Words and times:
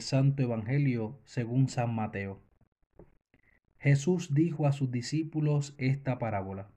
Santo 0.00 0.42
Evangelio 0.42 1.20
según 1.24 1.68
San 1.68 1.94
Mateo. 1.94 2.42
Jesús 3.78 4.34
dijo 4.34 4.66
a 4.66 4.72
sus 4.72 4.90
discípulos 4.90 5.74
esta 5.78 6.18
parábola. 6.18 6.70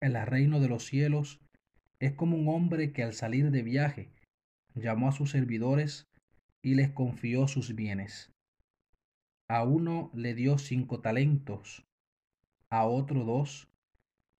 El 0.00 0.14
reino 0.26 0.60
de 0.60 0.68
los 0.68 0.84
cielos 0.84 1.40
es 2.00 2.12
como 2.12 2.36
un 2.36 2.48
hombre 2.48 2.92
que 2.92 3.02
al 3.02 3.12
salir 3.12 3.50
de 3.50 3.62
viaje 3.62 4.10
llamó 4.74 5.08
a 5.08 5.12
sus 5.12 5.30
servidores 5.30 6.08
y 6.62 6.74
les 6.74 6.90
confió 6.90 7.48
sus 7.48 7.74
bienes. 7.74 8.32
A 9.48 9.62
uno 9.62 10.10
le 10.14 10.34
dio 10.34 10.58
cinco 10.58 11.00
talentos, 11.00 11.86
a 12.68 12.86
otro 12.86 13.24
dos, 13.24 13.68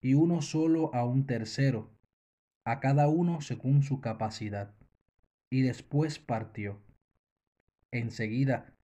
y 0.00 0.14
uno 0.14 0.42
solo 0.42 0.94
a 0.94 1.04
un 1.04 1.26
tercero, 1.26 1.90
a 2.64 2.80
cada 2.80 3.08
uno 3.08 3.40
según 3.40 3.82
su 3.82 4.00
capacidad 4.00 4.74
y 5.50 5.62
después 5.62 6.18
partió. 6.18 6.80
Enseguida, 7.90 8.74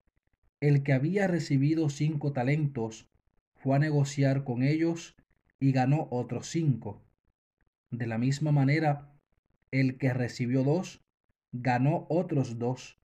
el 0.61 0.83
que 0.83 0.93
había 0.93 1.27
recibido 1.27 1.89
cinco 1.89 2.33
talentos 2.33 3.09
fue 3.57 3.77
a 3.77 3.79
negociar 3.79 4.45
con 4.45 4.63
ellos 4.63 5.17
y 5.61 5.73
ganó 5.73 6.09
otros 6.11 6.49
cinco. 6.49 7.03
De 7.91 8.07
la 8.07 8.19
misma 8.19 8.53
manera, 8.53 9.13
el 9.71 9.99
que 9.99 10.13
recibió 10.13 10.63
dos 10.65 11.03
ganó 11.53 12.07
otros 12.09 12.59
dos, 12.59 12.99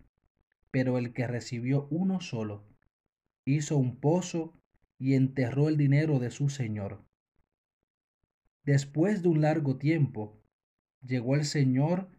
pero 0.71 0.99
el 0.99 1.13
que 1.13 1.27
recibió 1.27 1.87
uno 1.91 2.21
solo 2.21 2.65
hizo 3.45 3.77
un 3.77 3.97
pozo 3.97 4.53
y 4.99 5.15
enterró 5.15 5.69
el 5.69 5.77
dinero 5.77 6.19
de 6.19 6.31
su 6.31 6.49
señor. 6.49 7.05
Después 8.65 9.23
de 9.23 9.29
un 9.29 9.41
largo 9.41 9.79
tiempo, 9.79 10.39
llegó 11.03 11.35
el 11.35 11.45
señor 11.45 12.11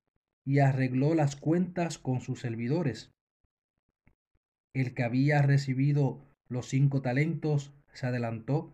y 0.46 0.60
arregló 0.60 1.14
las 1.14 1.36
cuentas 1.36 2.00
con 2.00 2.22
sus 2.22 2.40
servidores. 2.40 3.12
El 4.80 4.94
que 4.94 5.04
había 5.04 5.42
recibido 5.42 6.26
los 6.48 6.70
cinco 6.70 7.02
talentos 7.02 7.74
se 7.92 8.08
adelantó 8.08 8.74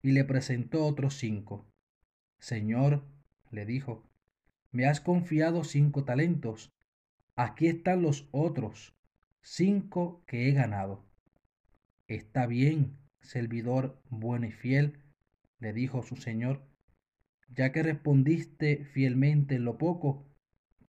y 0.00 0.12
le 0.12 0.24
presentó 0.24 0.86
otros 0.86 1.14
cinco. 1.16 1.66
Señor, 2.38 3.02
le 3.50 3.66
dijo, 3.66 4.08
me 4.70 4.86
has 4.86 5.00
confiado 5.00 5.64
cinco 5.64 6.04
talentos. 6.04 6.72
Aquí 7.34 7.66
están 7.66 8.00
los 8.00 8.28
otros 8.30 8.94
cinco 9.42 10.22
que 10.28 10.48
he 10.48 10.52
ganado. 10.52 11.04
Está 12.06 12.46
bien, 12.46 12.96
servidor 13.20 14.00
bueno 14.08 14.46
y 14.46 14.52
fiel, 14.52 15.00
le 15.58 15.72
dijo 15.72 16.04
su 16.04 16.14
señor, 16.14 16.62
ya 17.48 17.72
que 17.72 17.82
respondiste 17.82 18.84
fielmente 18.84 19.56
en 19.56 19.64
lo 19.64 19.78
poco, 19.78 20.28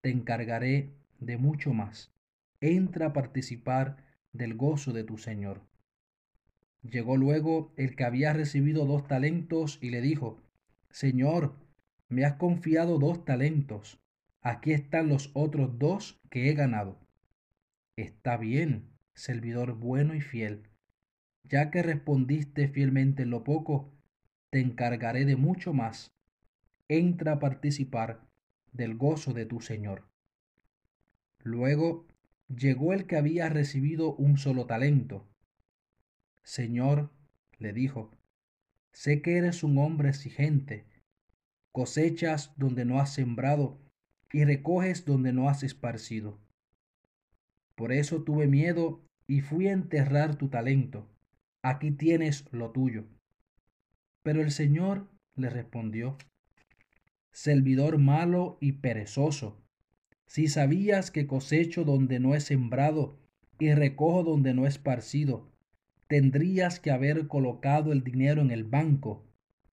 te 0.01 0.11
encargaré 0.11 0.93
de 1.19 1.37
mucho 1.37 1.73
más. 1.73 2.13
Entra 2.59 3.07
a 3.07 3.13
participar 3.13 4.10
del 4.33 4.55
gozo 4.55 4.93
de 4.93 5.03
tu 5.03 5.17
Señor. 5.17 5.61
Llegó 6.83 7.17
luego 7.17 7.73
el 7.77 7.95
que 7.95 8.03
había 8.03 8.33
recibido 8.33 8.85
dos 8.85 9.07
talentos 9.07 9.77
y 9.81 9.89
le 9.89 10.01
dijo, 10.01 10.41
Señor, 10.89 11.55
me 12.09 12.25
has 12.25 12.33
confiado 12.33 12.97
dos 12.97 13.23
talentos. 13.23 13.99
Aquí 14.41 14.71
están 14.71 15.07
los 15.07 15.29
otros 15.33 15.77
dos 15.77 16.19
que 16.29 16.49
he 16.49 16.53
ganado. 16.53 16.97
Está 17.95 18.37
bien, 18.37 18.89
servidor 19.13 19.75
bueno 19.75 20.15
y 20.15 20.21
fiel. 20.21 20.63
Ya 21.43 21.69
que 21.69 21.83
respondiste 21.83 22.67
fielmente 22.67 23.23
en 23.23 23.29
lo 23.29 23.43
poco, 23.43 23.93
te 24.49 24.59
encargaré 24.59 25.25
de 25.25 25.35
mucho 25.35 25.73
más. 25.73 26.11
Entra 26.87 27.33
a 27.33 27.39
participar 27.39 28.27
del 28.71 28.95
gozo 28.97 29.33
de 29.33 29.45
tu 29.45 29.61
Señor. 29.61 30.07
Luego 31.43 32.07
llegó 32.55 32.93
el 32.93 33.05
que 33.07 33.17
había 33.17 33.49
recibido 33.49 34.13
un 34.15 34.37
solo 34.37 34.65
talento. 34.65 35.27
Señor, 36.43 37.11
le 37.57 37.73
dijo, 37.73 38.11
sé 38.91 39.21
que 39.21 39.37
eres 39.37 39.63
un 39.63 39.77
hombre 39.77 40.09
exigente, 40.09 40.85
cosechas 41.71 42.53
donde 42.57 42.85
no 42.85 42.99
has 42.99 43.13
sembrado 43.13 43.79
y 44.33 44.43
recoges 44.43 45.05
donde 45.05 45.33
no 45.33 45.49
has 45.49 45.63
esparcido. 45.63 46.39
Por 47.75 47.91
eso 47.91 48.23
tuve 48.23 48.47
miedo 48.47 49.01
y 49.27 49.41
fui 49.41 49.67
a 49.67 49.73
enterrar 49.73 50.35
tu 50.35 50.49
talento. 50.49 51.07
Aquí 51.61 51.91
tienes 51.91 52.45
lo 52.51 52.71
tuyo. 52.71 53.05
Pero 54.23 54.41
el 54.41 54.51
Señor 54.51 55.07
le 55.35 55.49
respondió, 55.49 56.17
servidor 57.31 57.97
malo 57.97 58.57
y 58.59 58.73
perezoso. 58.73 59.60
Si 60.31 60.47
sabías 60.47 61.11
que 61.11 61.27
cosecho 61.27 61.83
donde 61.83 62.21
no 62.21 62.35
he 62.35 62.39
sembrado 62.39 63.19
y 63.59 63.73
recojo 63.73 64.23
donde 64.23 64.53
no 64.53 64.63
he 64.63 64.69
esparcido, 64.69 65.51
tendrías 66.07 66.79
que 66.79 66.89
haber 66.89 67.27
colocado 67.27 67.91
el 67.91 68.01
dinero 68.01 68.41
en 68.41 68.49
el 68.49 68.63
banco, 68.63 69.25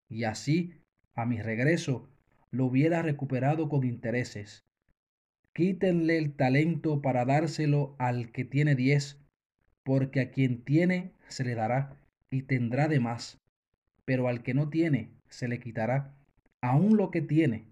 y 0.09 0.23
así, 0.23 0.73
a 1.13 1.27
mi 1.27 1.39
regreso, 1.39 2.09
lo 2.49 2.65
hubiera 2.65 3.03
recuperado 3.03 3.69
con 3.69 3.83
intereses. 3.83 4.65
Quítenle 5.53 6.17
el 6.17 6.33
talento 6.33 7.03
para 7.03 7.23
dárselo 7.23 7.95
al 7.99 8.31
que 8.31 8.43
tiene 8.43 8.73
diez, 8.73 9.21
porque 9.83 10.21
a 10.21 10.31
quien 10.31 10.63
tiene 10.63 11.11
se 11.27 11.43
le 11.43 11.53
dará 11.53 12.01
y 12.31 12.41
tendrá 12.41 12.87
de 12.87 12.99
más, 12.99 13.39
pero 14.05 14.27
al 14.27 14.41
que 14.41 14.55
no 14.55 14.69
tiene 14.69 15.11
se 15.29 15.47
le 15.47 15.59
quitará 15.59 16.15
aún 16.61 16.97
lo 16.97 17.11
que 17.11 17.21
tiene. 17.21 17.67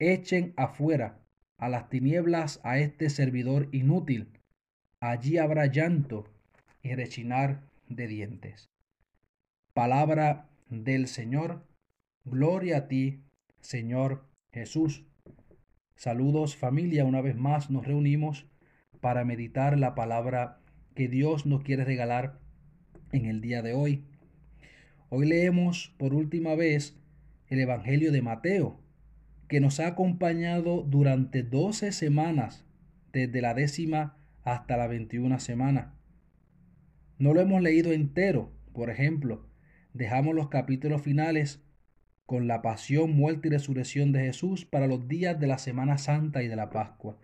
Echen 0.00 0.54
afuera 0.56 1.20
a 1.60 1.68
las 1.68 1.90
tinieblas 1.90 2.58
a 2.64 2.78
este 2.78 3.10
servidor 3.10 3.68
inútil. 3.70 4.28
Allí 4.98 5.36
habrá 5.36 5.66
llanto 5.66 6.24
y 6.82 6.94
rechinar 6.94 7.60
de 7.88 8.08
dientes. 8.08 8.70
Palabra 9.74 10.48
del 10.70 11.06
Señor. 11.06 11.66
Gloria 12.24 12.78
a 12.78 12.88
ti, 12.88 13.22
Señor 13.60 14.24
Jesús. 14.52 15.04
Saludos 15.96 16.56
familia, 16.56 17.04
una 17.04 17.20
vez 17.20 17.36
más 17.36 17.70
nos 17.70 17.86
reunimos 17.86 18.46
para 19.02 19.24
meditar 19.26 19.78
la 19.78 19.94
palabra 19.94 20.60
que 20.94 21.08
Dios 21.08 21.44
nos 21.44 21.62
quiere 21.62 21.84
regalar 21.84 22.38
en 23.12 23.26
el 23.26 23.42
día 23.42 23.60
de 23.60 23.74
hoy. 23.74 24.06
Hoy 25.10 25.26
leemos 25.26 25.94
por 25.98 26.14
última 26.14 26.54
vez 26.54 26.96
el 27.48 27.60
Evangelio 27.60 28.12
de 28.12 28.22
Mateo, 28.22 28.80
que 29.50 29.60
nos 29.60 29.80
ha 29.80 29.88
acompañado 29.88 30.82
durante 30.82 31.42
12 31.42 31.90
semanas, 31.90 32.64
desde 33.12 33.42
la 33.42 33.52
décima 33.52 34.16
hasta 34.44 34.76
la 34.76 34.86
veintiuna 34.86 35.40
semana. 35.40 35.98
No 37.18 37.34
lo 37.34 37.40
hemos 37.40 37.60
leído 37.60 37.90
entero, 37.90 38.52
por 38.72 38.90
ejemplo, 38.90 39.50
dejamos 39.92 40.36
los 40.36 40.50
capítulos 40.50 41.02
finales 41.02 41.64
con 42.26 42.46
la 42.46 42.62
pasión, 42.62 43.10
muerte 43.10 43.48
y 43.48 43.50
resurrección 43.50 44.12
de 44.12 44.20
Jesús 44.20 44.66
para 44.66 44.86
los 44.86 45.08
días 45.08 45.40
de 45.40 45.48
la 45.48 45.58
Semana 45.58 45.98
Santa 45.98 46.44
y 46.44 46.46
de 46.46 46.54
la 46.54 46.70
Pascua. 46.70 47.18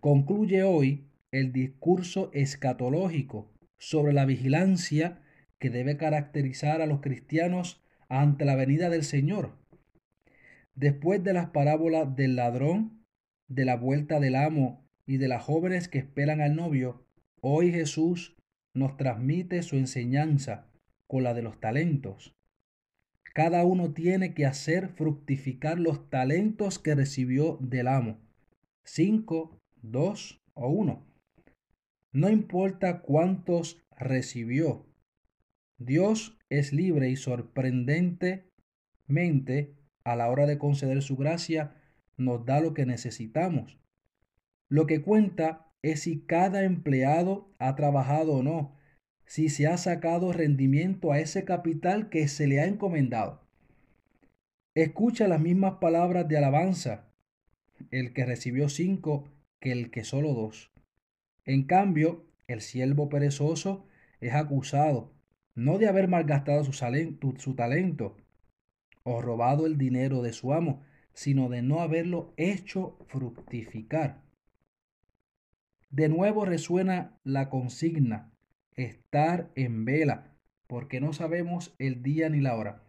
Concluye 0.00 0.64
hoy 0.64 1.08
el 1.30 1.50
discurso 1.50 2.28
escatológico 2.34 3.50
sobre 3.78 4.12
la 4.12 4.26
vigilancia 4.26 5.22
que 5.58 5.70
debe 5.70 5.96
caracterizar 5.96 6.82
a 6.82 6.86
los 6.86 7.00
cristianos 7.00 7.82
ante 8.10 8.44
la 8.44 8.54
venida 8.54 8.90
del 8.90 9.02
Señor. 9.02 9.56
Después 10.76 11.24
de 11.24 11.32
las 11.32 11.50
parábolas 11.50 12.14
del 12.14 12.36
ladrón, 12.36 13.04
de 13.48 13.64
la 13.64 13.76
vuelta 13.76 14.20
del 14.20 14.36
amo 14.36 14.86
y 15.06 15.16
de 15.16 15.26
las 15.26 15.42
jóvenes 15.42 15.88
que 15.88 15.98
esperan 15.98 16.42
al 16.42 16.54
novio, 16.54 17.06
hoy 17.40 17.72
Jesús 17.72 18.36
nos 18.74 18.98
transmite 18.98 19.62
su 19.62 19.76
enseñanza 19.76 20.70
con 21.06 21.24
la 21.24 21.32
de 21.32 21.40
los 21.40 21.58
talentos. 21.60 22.36
Cada 23.32 23.64
uno 23.64 23.94
tiene 23.94 24.34
que 24.34 24.44
hacer 24.44 24.90
fructificar 24.90 25.78
los 25.78 26.10
talentos 26.10 26.78
que 26.78 26.94
recibió 26.94 27.56
del 27.62 27.88
amo. 27.88 28.20
Cinco, 28.84 29.58
dos 29.76 30.42
o 30.52 30.68
uno. 30.68 31.06
No 32.12 32.28
importa 32.28 33.00
cuántos 33.00 33.82
recibió. 33.96 34.84
Dios 35.78 36.36
es 36.50 36.74
libre 36.74 37.08
y 37.08 37.16
sorprendentemente 37.16 39.76
a 40.06 40.14
la 40.14 40.30
hora 40.30 40.46
de 40.46 40.56
conceder 40.56 41.02
su 41.02 41.16
gracia 41.16 41.74
nos 42.16 42.46
da 42.46 42.60
lo 42.60 42.74
que 42.74 42.86
necesitamos. 42.86 43.78
Lo 44.68 44.86
que 44.86 45.02
cuenta 45.02 45.66
es 45.82 46.02
si 46.02 46.20
cada 46.20 46.62
empleado 46.62 47.52
ha 47.58 47.74
trabajado 47.74 48.34
o 48.34 48.42
no, 48.44 48.76
si 49.24 49.48
se 49.48 49.66
ha 49.66 49.76
sacado 49.76 50.32
rendimiento 50.32 51.10
a 51.10 51.18
ese 51.18 51.44
capital 51.44 52.08
que 52.08 52.28
se 52.28 52.46
le 52.46 52.60
ha 52.60 52.66
encomendado. 52.66 53.42
Escucha 54.76 55.26
las 55.26 55.40
mismas 55.40 55.74
palabras 55.80 56.28
de 56.28 56.38
alabanza, 56.38 57.10
el 57.90 58.12
que 58.12 58.24
recibió 58.24 58.68
cinco 58.68 59.28
que 59.58 59.72
el 59.72 59.90
que 59.90 60.04
solo 60.04 60.34
dos. 60.34 60.70
En 61.44 61.64
cambio, 61.64 62.24
el 62.46 62.60
siervo 62.60 63.08
perezoso 63.08 63.88
es 64.20 64.34
acusado 64.34 65.16
no 65.56 65.78
de 65.78 65.88
haber 65.88 66.06
malgastado 66.06 66.62
su, 66.62 66.72
su 66.72 67.54
talento 67.56 68.16
o 69.08 69.22
robado 69.22 69.66
el 69.66 69.78
dinero 69.78 70.20
de 70.20 70.32
su 70.32 70.52
amo, 70.52 70.82
sino 71.14 71.48
de 71.48 71.62
no 71.62 71.80
haberlo 71.80 72.34
hecho 72.36 72.98
fructificar. 73.06 74.20
De 75.90 76.08
nuevo 76.08 76.44
resuena 76.44 77.16
la 77.22 77.48
consigna, 77.48 78.32
estar 78.74 79.52
en 79.54 79.84
vela, 79.84 80.36
porque 80.66 81.00
no 81.00 81.12
sabemos 81.12 81.72
el 81.78 82.02
día 82.02 82.28
ni 82.28 82.40
la 82.40 82.56
hora. 82.56 82.82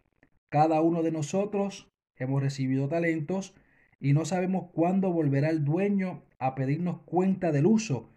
Cada 0.48 0.80
uno 0.80 1.04
de 1.04 1.12
nosotros 1.12 1.88
hemos 2.16 2.42
recibido 2.42 2.88
talentos 2.88 3.54
y 4.00 4.12
no 4.12 4.24
sabemos 4.24 4.70
cuándo 4.72 5.12
volverá 5.12 5.50
el 5.50 5.64
dueño 5.64 6.24
a 6.40 6.56
pedirnos 6.56 7.02
cuenta 7.02 7.52
del 7.52 7.66
uso 7.66 8.10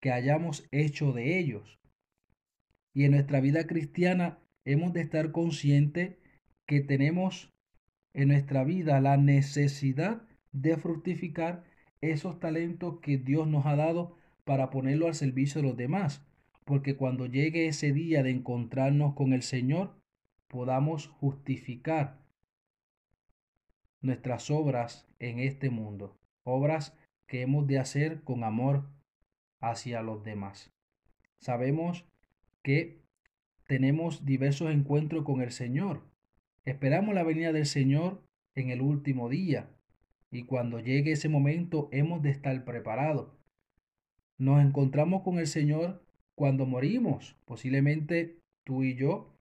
que 0.00 0.10
hayamos 0.10 0.66
hecho 0.70 1.12
de 1.12 1.38
ellos. 1.38 1.78
Y 2.94 3.04
en 3.04 3.10
nuestra 3.10 3.40
vida 3.40 3.66
cristiana 3.66 4.38
hemos 4.64 4.94
de 4.94 5.02
estar 5.02 5.32
conscientes 5.32 6.16
que 6.66 6.80
tenemos 6.80 7.52
en 8.12 8.28
nuestra 8.28 8.64
vida 8.64 9.00
la 9.00 9.16
necesidad 9.16 10.22
de 10.52 10.76
fructificar 10.76 11.64
esos 12.00 12.40
talentos 12.40 13.00
que 13.00 13.18
Dios 13.18 13.46
nos 13.46 13.66
ha 13.66 13.76
dado 13.76 14.16
para 14.44 14.70
ponerlo 14.70 15.06
al 15.06 15.14
servicio 15.14 15.60
de 15.60 15.68
los 15.68 15.76
demás. 15.76 16.24
Porque 16.64 16.96
cuando 16.96 17.26
llegue 17.26 17.68
ese 17.68 17.92
día 17.92 18.22
de 18.22 18.30
encontrarnos 18.30 19.14
con 19.14 19.32
el 19.32 19.42
Señor, 19.42 19.94
podamos 20.48 21.08
justificar 21.08 22.18
nuestras 24.00 24.50
obras 24.50 25.06
en 25.18 25.38
este 25.38 25.70
mundo. 25.70 26.16
Obras 26.44 26.96
que 27.26 27.42
hemos 27.42 27.66
de 27.66 27.78
hacer 27.78 28.22
con 28.22 28.44
amor 28.44 28.88
hacia 29.60 30.02
los 30.02 30.24
demás. 30.24 30.72
Sabemos 31.38 32.04
que 32.62 33.02
tenemos 33.66 34.24
diversos 34.24 34.70
encuentros 34.70 35.24
con 35.24 35.42
el 35.42 35.50
Señor. 35.50 36.02
Esperamos 36.66 37.14
la 37.14 37.22
venida 37.22 37.52
del 37.52 37.64
Señor 37.64 38.20
en 38.56 38.70
el 38.70 38.80
último 38.80 39.28
día 39.28 39.70
y 40.32 40.42
cuando 40.46 40.80
llegue 40.80 41.12
ese 41.12 41.28
momento 41.28 41.88
hemos 41.92 42.22
de 42.22 42.30
estar 42.30 42.64
preparados. 42.64 43.28
Nos 44.36 44.60
encontramos 44.60 45.22
con 45.22 45.38
el 45.38 45.46
Señor 45.46 46.04
cuando 46.34 46.66
morimos. 46.66 47.36
Posiblemente 47.44 48.40
tú 48.64 48.82
y 48.82 48.96
yo 48.96 49.38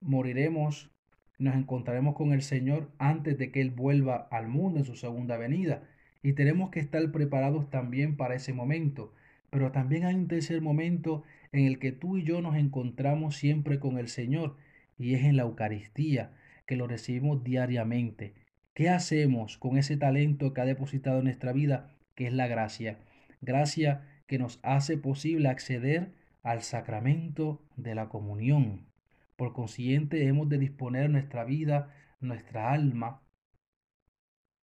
moriremos, 0.00 0.90
nos 1.38 1.54
encontraremos 1.54 2.16
con 2.16 2.32
el 2.32 2.42
Señor 2.42 2.90
antes 2.98 3.38
de 3.38 3.52
que 3.52 3.60
Él 3.60 3.70
vuelva 3.70 4.26
al 4.32 4.48
mundo 4.48 4.80
en 4.80 4.84
su 4.84 4.96
segunda 4.96 5.36
venida. 5.36 5.88
Y 6.20 6.32
tenemos 6.32 6.70
que 6.70 6.80
estar 6.80 7.12
preparados 7.12 7.70
también 7.70 8.16
para 8.16 8.34
ese 8.34 8.52
momento. 8.52 9.14
Pero 9.50 9.70
también 9.70 10.04
hay 10.04 10.16
un 10.16 10.26
tercer 10.26 10.60
momento 10.62 11.22
en 11.52 11.66
el 11.66 11.78
que 11.78 11.92
tú 11.92 12.16
y 12.16 12.24
yo 12.24 12.42
nos 12.42 12.56
encontramos 12.56 13.36
siempre 13.36 13.78
con 13.78 13.98
el 13.98 14.08
Señor 14.08 14.56
y 15.00 15.14
es 15.14 15.24
en 15.24 15.36
la 15.36 15.44
Eucaristía, 15.44 16.32
que 16.70 16.76
lo 16.76 16.86
recibimos 16.86 17.42
diariamente. 17.42 18.32
¿Qué 18.74 18.90
hacemos 18.90 19.58
con 19.58 19.76
ese 19.76 19.96
talento 19.96 20.54
que 20.54 20.60
ha 20.60 20.64
depositado 20.64 21.18
en 21.18 21.24
nuestra 21.24 21.52
vida, 21.52 21.96
que 22.14 22.28
es 22.28 22.32
la 22.32 22.46
gracia? 22.46 23.00
Gracia 23.40 24.06
que 24.28 24.38
nos 24.38 24.60
hace 24.62 24.96
posible 24.96 25.48
acceder 25.48 26.12
al 26.44 26.62
sacramento 26.62 27.60
de 27.74 27.96
la 27.96 28.08
comunión. 28.08 28.86
Por 29.34 29.52
consiguiente, 29.52 30.28
hemos 30.28 30.48
de 30.48 30.58
disponer 30.58 31.10
nuestra 31.10 31.42
vida, 31.42 31.92
nuestra 32.20 32.70
alma, 32.70 33.20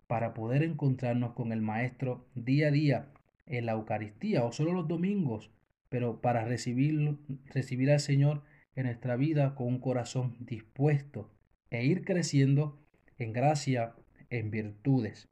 para 0.06 0.32
poder 0.32 0.62
encontrarnos 0.62 1.32
con 1.32 1.50
el 1.50 1.60
Maestro 1.60 2.28
día 2.36 2.68
a 2.68 2.70
día 2.70 3.12
en 3.46 3.66
la 3.66 3.72
Eucaristía 3.72 4.44
o 4.44 4.52
solo 4.52 4.72
los 4.72 4.86
domingos, 4.86 5.50
pero 5.88 6.20
para 6.20 6.44
recibir, 6.44 7.18
recibir 7.46 7.90
al 7.90 7.98
Señor 7.98 8.44
en 8.76 8.84
nuestra 8.84 9.16
vida 9.16 9.56
con 9.56 9.66
un 9.66 9.80
corazón 9.80 10.36
dispuesto 10.38 11.32
e 11.70 11.84
ir 11.84 12.04
creciendo 12.04 12.78
en 13.18 13.32
gracia, 13.32 13.94
en 14.30 14.50
virtudes. 14.50 15.28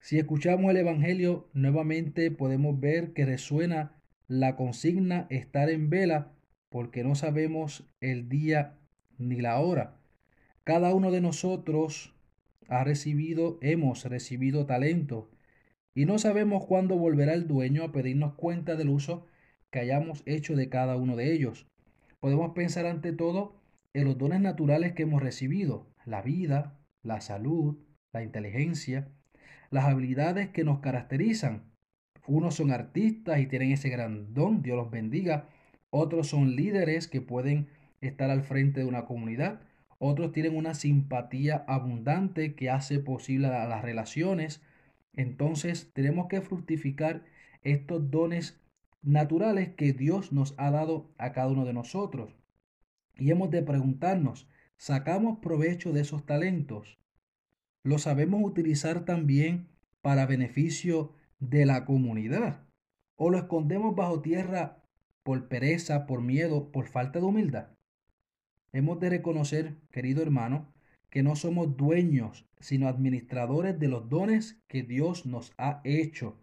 Si 0.00 0.18
escuchamos 0.18 0.70
el 0.70 0.76
Evangelio, 0.76 1.48
nuevamente 1.54 2.30
podemos 2.30 2.78
ver 2.78 3.12
que 3.12 3.24
resuena 3.24 4.02
la 4.26 4.56
consigna 4.56 5.26
estar 5.30 5.70
en 5.70 5.90
vela 5.90 6.32
porque 6.68 7.04
no 7.04 7.14
sabemos 7.14 7.88
el 8.00 8.28
día 8.28 8.78
ni 9.18 9.40
la 9.40 9.60
hora. 9.60 10.00
Cada 10.64 10.94
uno 10.94 11.10
de 11.10 11.20
nosotros 11.20 12.14
ha 12.68 12.84
recibido, 12.84 13.58
hemos 13.60 14.04
recibido 14.04 14.66
talento 14.66 15.30
y 15.94 16.06
no 16.06 16.18
sabemos 16.18 16.66
cuándo 16.66 16.96
volverá 16.96 17.34
el 17.34 17.46
dueño 17.46 17.84
a 17.84 17.92
pedirnos 17.92 18.34
cuenta 18.34 18.74
del 18.74 18.88
uso 18.88 19.26
que 19.70 19.78
hayamos 19.78 20.22
hecho 20.26 20.56
de 20.56 20.68
cada 20.68 20.96
uno 20.96 21.16
de 21.16 21.32
ellos. 21.32 21.66
Podemos 22.20 22.52
pensar 22.54 22.86
ante 22.86 23.12
todo 23.12 23.60
en 23.94 24.04
los 24.04 24.18
dones 24.18 24.40
naturales 24.40 24.92
que 24.92 25.04
hemos 25.04 25.22
recibido, 25.22 25.86
la 26.04 26.20
vida, 26.20 26.78
la 27.02 27.20
salud, 27.22 27.78
la 28.12 28.22
inteligencia, 28.22 29.08
las 29.70 29.86
habilidades 29.86 30.50
que 30.50 30.64
nos 30.64 30.80
caracterizan. 30.80 31.72
Unos 32.26 32.56
son 32.56 32.70
artistas 32.70 33.40
y 33.40 33.46
tienen 33.46 33.72
ese 33.72 33.88
gran 33.88 34.34
don, 34.34 34.60
Dios 34.62 34.76
los 34.76 34.90
bendiga. 34.90 35.48
Otros 35.90 36.28
son 36.28 36.56
líderes 36.56 37.08
que 37.08 37.22
pueden 37.22 37.68
estar 38.02 38.30
al 38.30 38.42
frente 38.42 38.80
de 38.80 38.86
una 38.86 39.06
comunidad. 39.06 39.62
Otros 39.98 40.32
tienen 40.32 40.56
una 40.56 40.74
simpatía 40.74 41.64
abundante 41.66 42.54
que 42.54 42.68
hace 42.68 42.98
posible 42.98 43.48
las 43.48 43.82
relaciones 43.82 44.60
entonces 45.16 45.90
tenemos 45.92 46.26
que 46.28 46.40
fructificar 46.40 47.24
estos 47.62 48.10
dones 48.10 48.60
naturales 49.02 49.70
que 49.74 49.92
Dios 49.92 50.32
nos 50.32 50.54
ha 50.58 50.70
dado 50.70 51.10
a 51.18 51.32
cada 51.32 51.48
uno 51.48 51.64
de 51.64 51.72
nosotros. 51.72 52.34
Y 53.16 53.30
hemos 53.30 53.50
de 53.50 53.62
preguntarnos, 53.62 54.48
¿sacamos 54.76 55.38
provecho 55.38 55.92
de 55.92 56.00
esos 56.00 56.26
talentos? 56.26 56.98
¿Los 57.82 58.02
sabemos 58.02 58.42
utilizar 58.42 59.04
también 59.04 59.68
para 60.02 60.26
beneficio 60.26 61.12
de 61.38 61.66
la 61.66 61.84
comunidad? 61.84 62.66
¿O 63.16 63.30
lo 63.30 63.38
escondemos 63.38 63.94
bajo 63.94 64.20
tierra 64.20 64.82
por 65.22 65.48
pereza, 65.48 66.06
por 66.06 66.22
miedo, 66.22 66.72
por 66.72 66.86
falta 66.88 67.20
de 67.20 67.26
humildad? 67.26 67.68
Hemos 68.72 68.98
de 68.98 69.10
reconocer, 69.10 69.76
querido 69.92 70.22
hermano, 70.22 70.72
que 71.10 71.22
no 71.22 71.36
somos 71.36 71.76
dueños, 71.76 72.44
sino 72.58 72.88
administradores 72.88 73.78
de 73.78 73.86
los 73.86 74.08
dones 74.08 74.60
que 74.66 74.82
Dios 74.82 75.26
nos 75.26 75.52
ha 75.58 75.80
hecho 75.84 76.40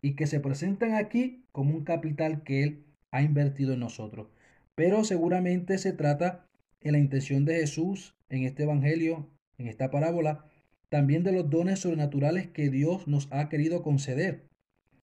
y 0.00 0.14
que 0.14 0.28
se 0.28 0.38
presentan 0.38 0.94
aquí 0.94 1.44
como 1.50 1.74
un 1.74 1.82
capital 1.82 2.44
que 2.44 2.62
Él 2.62 2.86
ha 3.10 3.22
invertido 3.22 3.72
en 3.72 3.80
nosotros. 3.80 4.28
Pero 4.76 5.02
seguramente 5.02 5.78
se 5.78 5.92
trata 5.92 6.46
en 6.80 6.92
la 6.92 6.98
intención 6.98 7.44
de 7.44 7.56
Jesús 7.56 8.14
en 8.28 8.44
este 8.44 8.62
Evangelio, 8.62 9.28
en 9.58 9.66
esta 9.66 9.90
parábola, 9.90 10.44
también 10.88 11.24
de 11.24 11.32
los 11.32 11.50
dones 11.50 11.80
sobrenaturales 11.80 12.46
que 12.46 12.70
Dios 12.70 13.08
nos 13.08 13.26
ha 13.32 13.48
querido 13.48 13.82
conceder. 13.82 14.46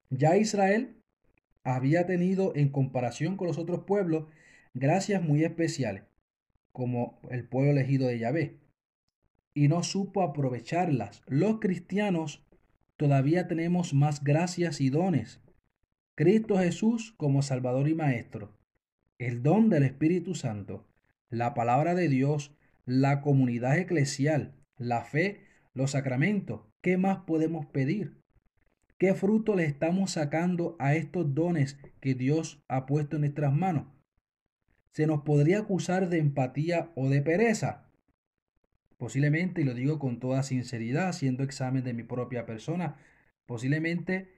Ya 0.08 0.38
Israel 0.38 0.96
había 1.62 2.06
tenido 2.06 2.56
en 2.56 2.70
comparación 2.70 3.36
con 3.36 3.48
los 3.48 3.58
otros 3.58 3.84
pueblos 3.84 4.28
gracias 4.72 5.22
muy 5.22 5.44
especiales, 5.44 6.04
como 6.72 7.20
el 7.28 7.46
pueblo 7.46 7.72
elegido 7.72 8.08
de 8.08 8.18
Yahvé 8.18 8.64
y 9.54 9.68
no 9.68 9.82
supo 9.82 10.22
aprovecharlas. 10.22 11.22
Los 11.26 11.60
cristianos 11.60 12.44
todavía 12.96 13.46
tenemos 13.46 13.94
más 13.94 14.22
gracias 14.22 14.80
y 14.80 14.90
dones. 14.90 15.40
Cristo 16.16 16.58
Jesús 16.58 17.14
como 17.16 17.42
Salvador 17.42 17.88
y 17.88 17.94
Maestro, 17.94 18.56
el 19.26 19.42
don 19.42 19.70
del 19.70 19.84
Espíritu 19.84 20.34
Santo, 20.34 20.84
la 21.30 21.54
palabra 21.54 21.94
de 21.94 22.08
Dios, 22.08 22.54
la 22.84 23.22
comunidad 23.22 23.78
eclesial, 23.78 24.52
la 24.76 25.02
fe, 25.02 25.40
los 25.72 25.92
sacramentos. 25.92 26.60
¿Qué 26.82 26.98
más 26.98 27.20
podemos 27.20 27.64
pedir? 27.64 28.18
¿Qué 28.98 29.14
fruto 29.14 29.56
le 29.56 29.64
estamos 29.64 30.12
sacando 30.12 30.76
a 30.78 30.94
estos 30.94 31.34
dones 31.34 31.78
que 32.00 32.14
Dios 32.14 32.62
ha 32.68 32.84
puesto 32.84 33.16
en 33.16 33.22
nuestras 33.22 33.54
manos? 33.54 33.86
¿Se 34.92 35.06
nos 35.06 35.22
podría 35.22 35.60
acusar 35.60 36.10
de 36.10 36.18
empatía 36.18 36.92
o 36.94 37.08
de 37.08 37.22
pereza? 37.22 37.88
Posiblemente, 38.98 39.62
y 39.62 39.64
lo 39.64 39.72
digo 39.72 39.98
con 39.98 40.20
toda 40.20 40.42
sinceridad, 40.42 41.08
haciendo 41.08 41.44
examen 41.44 41.82
de 41.82 41.94
mi 41.94 42.02
propia 42.02 42.44
persona, 42.44 42.96
posiblemente 43.46 44.33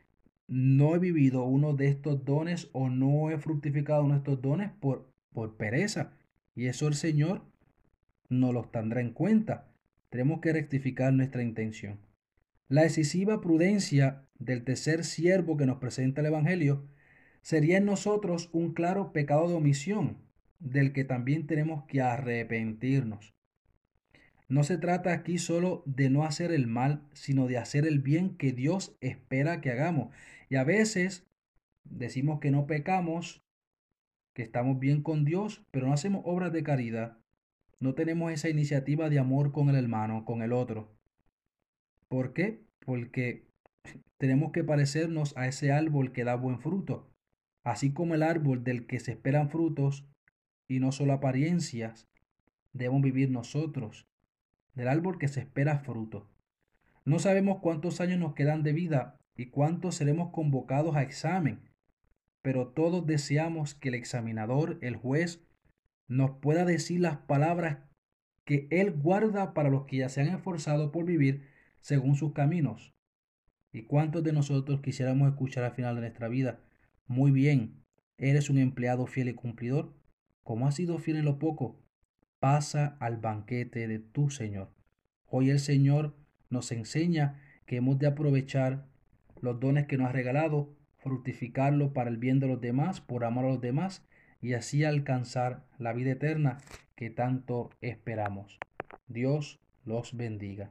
no 0.48 0.94
he 0.94 0.98
vivido 0.98 1.44
uno 1.44 1.74
de 1.74 1.88
estos 1.88 2.24
dones 2.24 2.68
o 2.72 2.88
no 2.88 3.30
he 3.30 3.38
fructificado 3.38 4.04
uno 4.04 4.14
de 4.14 4.18
estos 4.18 4.40
dones 4.42 4.70
por, 4.80 5.12
por 5.32 5.56
pereza. 5.56 6.12
Y 6.54 6.66
eso 6.66 6.88
el 6.88 6.94
Señor 6.94 7.42
no 8.28 8.52
los 8.52 8.70
tendrá 8.70 9.00
en 9.00 9.12
cuenta. 9.12 9.68
Tenemos 10.08 10.40
que 10.40 10.52
rectificar 10.52 11.12
nuestra 11.12 11.42
intención. 11.42 11.98
La 12.68 12.82
decisiva 12.82 13.40
prudencia 13.40 14.26
del 14.38 14.64
tercer 14.64 15.04
siervo 15.04 15.56
que 15.56 15.66
nos 15.66 15.78
presenta 15.78 16.20
el 16.20 16.28
Evangelio 16.28 16.88
sería 17.42 17.78
en 17.78 17.84
nosotros 17.84 18.50
un 18.52 18.74
claro 18.74 19.12
pecado 19.12 19.48
de 19.48 19.54
omisión, 19.54 20.18
del 20.58 20.92
que 20.92 21.04
también 21.04 21.46
tenemos 21.46 21.84
que 21.84 22.00
arrepentirnos. 22.00 23.34
No 24.48 24.62
se 24.62 24.78
trata 24.78 25.12
aquí 25.12 25.38
solo 25.38 25.82
de 25.86 26.08
no 26.08 26.24
hacer 26.24 26.52
el 26.52 26.66
mal, 26.66 27.02
sino 27.12 27.46
de 27.46 27.58
hacer 27.58 27.86
el 27.86 28.00
bien 28.00 28.36
que 28.36 28.52
Dios 28.52 28.96
espera 29.00 29.60
que 29.60 29.70
hagamos. 29.70 30.14
Y 30.48 30.56
a 30.56 30.64
veces 30.64 31.26
decimos 31.84 32.40
que 32.40 32.50
no 32.50 32.66
pecamos, 32.66 33.42
que 34.34 34.42
estamos 34.42 34.78
bien 34.78 35.02
con 35.02 35.24
Dios, 35.24 35.64
pero 35.70 35.86
no 35.86 35.92
hacemos 35.92 36.22
obras 36.24 36.52
de 36.52 36.62
caridad. 36.62 37.18
No 37.80 37.94
tenemos 37.94 38.32
esa 38.32 38.48
iniciativa 38.48 39.10
de 39.10 39.18
amor 39.18 39.52
con 39.52 39.68
el 39.68 39.76
hermano, 39.76 40.24
con 40.24 40.42
el 40.42 40.52
otro. 40.52 40.94
¿Por 42.08 42.32
qué? 42.32 42.62
Porque 42.84 43.46
tenemos 44.18 44.52
que 44.52 44.64
parecernos 44.64 45.36
a 45.36 45.46
ese 45.48 45.72
árbol 45.72 46.12
que 46.12 46.24
da 46.24 46.36
buen 46.36 46.60
fruto, 46.60 47.10
así 47.64 47.92
como 47.92 48.14
el 48.14 48.22
árbol 48.22 48.64
del 48.64 48.86
que 48.86 49.00
se 49.00 49.12
esperan 49.12 49.50
frutos 49.50 50.06
y 50.68 50.80
no 50.80 50.92
solo 50.92 51.12
apariencias, 51.12 52.08
debemos 52.72 53.02
vivir 53.02 53.30
nosotros, 53.30 54.06
del 54.74 54.88
árbol 54.88 55.18
que 55.18 55.28
se 55.28 55.40
espera 55.40 55.78
fruto. 55.78 56.28
No 57.04 57.18
sabemos 57.18 57.58
cuántos 57.60 58.00
años 58.00 58.18
nos 58.18 58.34
quedan 58.34 58.62
de 58.62 58.72
vida 58.72 59.18
y 59.36 59.46
cuántos 59.46 59.96
seremos 59.96 60.30
convocados 60.30 60.96
a 60.96 61.02
examen, 61.02 61.60
pero 62.42 62.68
todos 62.68 63.06
deseamos 63.06 63.74
que 63.74 63.88
el 63.88 63.94
examinador, 63.94 64.78
el 64.80 64.96
juez, 64.96 65.42
nos 66.08 66.30
pueda 66.38 66.64
decir 66.64 67.00
las 67.00 67.16
palabras 67.18 67.78
que 68.44 68.68
Él 68.70 68.92
guarda 68.92 69.52
para 69.52 69.70
los 69.70 69.86
que 69.86 69.98
ya 69.98 70.08
se 70.08 70.20
han 70.20 70.28
esforzado 70.28 70.92
por 70.92 71.04
vivir 71.04 71.48
según 71.80 72.14
sus 72.14 72.32
caminos. 72.32 72.94
¿Y 73.72 73.82
cuántos 73.82 74.22
de 74.22 74.32
nosotros 74.32 74.80
quisiéramos 74.80 75.28
escuchar 75.28 75.64
al 75.64 75.72
final 75.72 75.96
de 75.96 76.02
nuestra 76.02 76.28
vida? 76.28 76.60
Muy 77.06 77.30
bien, 77.30 77.82
eres 78.16 78.48
un 78.48 78.58
empleado 78.58 79.06
fiel 79.06 79.28
y 79.28 79.34
cumplidor. 79.34 79.92
Como 80.42 80.66
has 80.66 80.76
sido 80.76 80.98
fiel 80.98 81.18
en 81.18 81.24
lo 81.24 81.38
poco, 81.38 81.82
pasa 82.38 82.96
al 83.00 83.16
banquete 83.16 83.88
de 83.88 83.98
tu 83.98 84.30
Señor. 84.30 84.72
Hoy 85.26 85.50
el 85.50 85.58
Señor 85.58 86.16
nos 86.48 86.70
enseña 86.70 87.42
que 87.66 87.76
hemos 87.76 87.98
de 87.98 88.06
aprovechar 88.06 88.86
los 89.40 89.60
dones 89.60 89.86
que 89.86 89.96
nos 89.96 90.08
ha 90.08 90.12
regalado, 90.12 90.70
fructificarlo 90.98 91.92
para 91.92 92.10
el 92.10 92.16
bien 92.16 92.40
de 92.40 92.48
los 92.48 92.60
demás, 92.60 93.00
por 93.00 93.24
amor 93.24 93.44
a 93.44 93.48
los 93.48 93.60
demás, 93.60 94.04
y 94.40 94.54
así 94.54 94.84
alcanzar 94.84 95.64
la 95.78 95.92
vida 95.92 96.12
eterna 96.12 96.58
que 96.94 97.10
tanto 97.10 97.70
esperamos. 97.80 98.58
Dios 99.08 99.60
los 99.84 100.16
bendiga. 100.16 100.70